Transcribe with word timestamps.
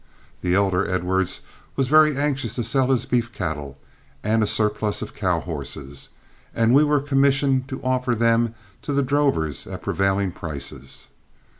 The 0.41 0.55
elder 0.55 0.89
Edwards 0.89 1.41
was 1.75 1.87
very 1.87 2.17
anxious 2.17 2.55
to 2.55 2.63
sell 2.63 2.87
his 2.89 3.05
beef 3.05 3.31
cattle 3.31 3.77
and 4.23 4.41
a 4.41 4.47
surplus 4.47 5.03
of 5.03 5.13
cow 5.13 5.41
horses, 5.41 6.09
and 6.55 6.73
we 6.73 6.83
were 6.83 7.01
commissioned 7.01 7.67
to 7.67 7.79
offer 7.83 8.15
them 8.15 8.55
to 8.81 8.93
the 8.93 9.03
drovers 9.03 9.67
at 9.67 9.83
prevailing 9.83 10.31
prices. 10.31 11.09